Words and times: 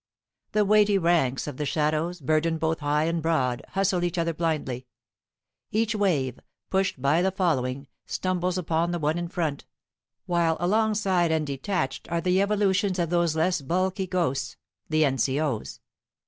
The 0.53 0.65
weighty 0.65 0.97
ranks 0.97 1.45
of 1.45 1.57
the 1.57 1.65
shadows, 1.67 2.21
burdened 2.21 2.59
both 2.59 2.79
high 2.79 3.03
and 3.03 3.21
broad, 3.21 3.61
hustle 3.73 4.03
each 4.03 4.17
other 4.17 4.33
blindly. 4.33 4.87
Each 5.69 5.93
wave, 5.93 6.39
pushed 6.71 6.99
by 6.99 7.21
the 7.21 7.29
following, 7.29 7.85
stumbles 8.07 8.57
upon 8.57 8.89
the 8.89 8.97
one 8.97 9.19
in 9.19 9.27
front, 9.27 9.67
while 10.25 10.57
alongside 10.59 11.31
and 11.31 11.45
detached 11.45 12.09
are 12.11 12.19
the 12.19 12.41
evolutions 12.41 12.97
of 12.97 13.11
those 13.11 13.35
less 13.35 13.61
bulky 13.61 14.07
ghosts, 14.07 14.57
the 14.89 15.05
N.C.O.'s. 15.05 15.79